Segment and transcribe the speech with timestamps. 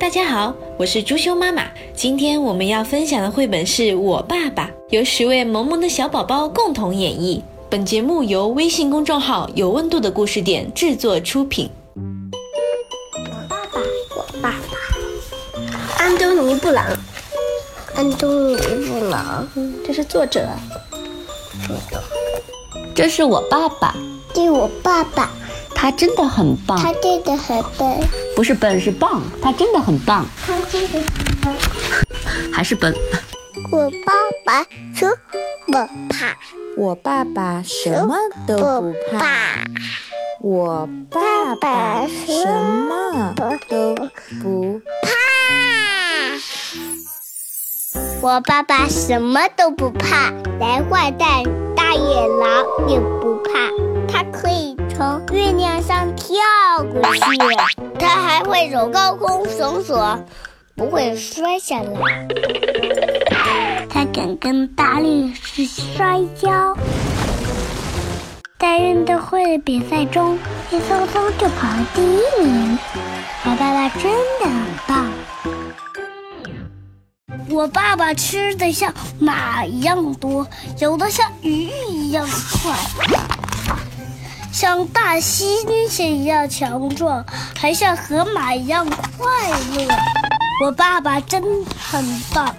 [0.00, 1.62] 大家好，我是朱修妈妈。
[1.94, 7.42] 今天我们要分享的绘本是我爸爸，由十位萌萌的小宝宝共同演绎。
[7.68, 11.68] 本节目由微信公众号“有温度的故事点”制作出品。
[11.94, 12.00] 我
[13.46, 13.80] 爸爸，
[14.16, 16.86] 我爸爸，安东尼·布朗，
[17.94, 18.56] 安东尼·
[18.86, 19.46] 布朗，
[19.86, 20.48] 这是作者。
[22.94, 23.94] 这是我爸爸，
[24.32, 25.30] 这是我爸爸，
[25.80, 26.78] 他真的很棒。
[26.78, 27.98] 他真的很笨，
[28.36, 31.02] 不是笨是棒，他真的很棒，他真的很
[31.40, 31.56] 笨。
[32.52, 32.94] 还是笨。
[33.72, 34.12] 我爸
[34.44, 34.62] 爸
[34.94, 35.06] 什
[35.68, 36.36] 么怕？
[36.76, 38.14] 我爸爸什么
[38.46, 39.64] 都不怕。
[40.42, 43.30] 我爸爸什么
[43.66, 43.96] 都
[44.42, 45.08] 不怕。
[48.20, 51.42] 我爸爸什么都不怕，连坏蛋
[51.74, 53.70] 大野狼也不怕。
[54.12, 54.59] 他可以
[55.00, 56.36] 从月亮上跳
[56.92, 57.20] 过去，
[57.98, 60.22] 它还会走高空绳索，
[60.76, 62.28] 不会摔下来。
[63.88, 66.76] 它敢跟大力士摔跤，
[68.58, 72.78] 在运动会的比赛中，轻松松就跑了第一名。
[73.46, 74.52] 我爸爸真的很
[74.86, 75.10] 棒。
[77.48, 80.46] 我爸爸吃的像马一样多，
[80.78, 82.28] 游的像鱼一样
[82.62, 82.76] 快，
[84.52, 85.42] 像大猩
[85.88, 87.24] 猩一样强壮，
[87.56, 88.84] 还像河马一样
[89.16, 89.88] 快乐。
[90.64, 92.54] 我爸爸真很棒。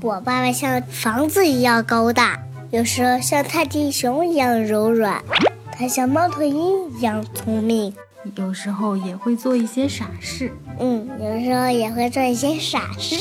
[0.00, 2.38] 我爸爸像房子一样高大，
[2.70, 5.22] 有时候像泰迪熊一样柔软，
[5.70, 7.94] 他像猫头鹰一样聪明。
[8.36, 13.16] 有时候也会做一些傻事，嗯，有时候也会做一些傻事。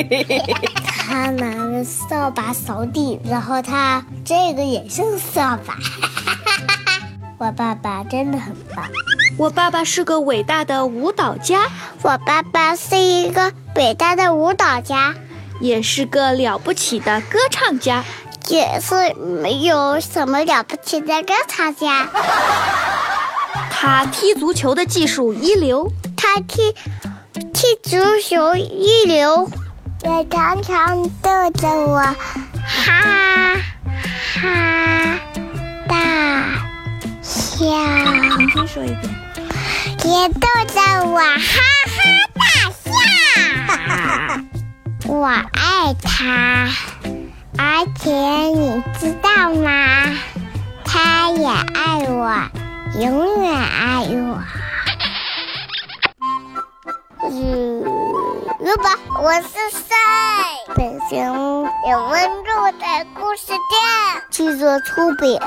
[0.84, 5.78] 他拿着扫把扫地，然后他这个也是扫把。
[7.42, 8.86] 我爸爸真的很棒。
[9.36, 11.66] 我爸爸是个伟大的舞蹈家，
[12.02, 15.16] 我爸爸是一个伟大的舞蹈家，
[15.58, 18.04] 也是个了不起的歌唱家，
[18.46, 22.08] 也是没有什么了不起的歌唱家。
[23.72, 26.72] 他踢足球的技术一流，他踢
[27.52, 29.50] 踢足球一流，
[30.04, 33.56] 也常常逗着我哈
[34.40, 35.21] 哈
[38.62, 39.02] 重新说一遍，
[40.04, 41.34] 也逗着我哈
[41.88, 41.98] 哈
[42.32, 42.40] 大
[42.70, 42.90] 笑。
[45.08, 46.68] 我爱他，
[47.58, 50.14] 而且你知道吗？
[50.84, 52.30] 他也爱我。
[53.00, 54.40] 永远爱我。
[57.30, 57.82] 嗯，
[58.60, 58.86] 如果
[59.22, 59.88] 我是谁？
[60.76, 62.84] 本节目有温度的
[63.18, 63.58] 故事店
[64.30, 65.40] 制作出品。